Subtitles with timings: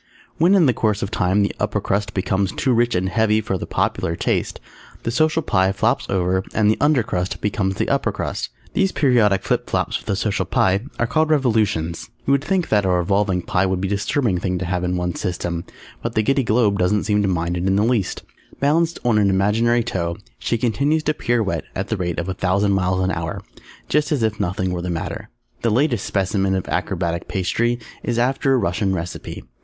[0.39, 3.59] _When in the course of time the Upper Crust becomes too rich and heavy for
[3.59, 4.59] the popular taste,
[5.03, 8.49] the Social Pie flops over and the Under Crust becomes the Upper Crust.
[8.73, 12.09] These periodic flip flops of the Social Pie are called Revolutions.
[12.25, 14.97] You would think that a Revolving Pie would be a disturbing thing to have in
[14.97, 15.65] one's system,
[16.01, 18.23] but the Giddy Globe doesn't seem to mind it in the least.
[18.59, 22.71] Balanced on an imaginary toe, she continues to pirouette at the rate of a thousand
[22.73, 23.39] miles an hour,
[23.87, 25.29] just as if nothing were the matter.
[25.61, 29.43] The latest specimen of Acrobatic Pastry is after a Russian recipe.